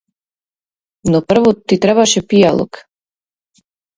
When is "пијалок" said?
2.33-2.83